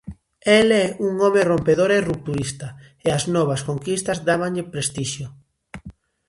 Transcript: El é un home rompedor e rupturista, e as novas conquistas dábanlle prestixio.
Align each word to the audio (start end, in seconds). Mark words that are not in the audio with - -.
El 0.59 0.67
é 0.85 0.87
un 1.07 1.13
home 1.25 1.41
rompedor 1.51 1.89
e 1.97 1.99
rupturista, 2.09 2.67
e 3.05 3.07
as 3.17 3.23
novas 3.35 3.61
conquistas 3.69 4.21
dábanlle 4.29 4.63
prestixio. 4.73 5.27